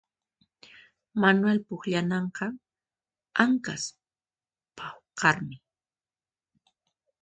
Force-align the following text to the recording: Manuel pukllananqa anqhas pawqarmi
Manuel 1.21 1.59
pukllananqa 1.67 2.47
anqhas 3.43 3.83
pawqarmi 4.77 5.57